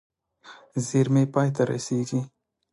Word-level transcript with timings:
زېرمې 0.87 1.23
پای 1.33 1.49
ته 1.55 1.63
رسېږي. 1.69 2.21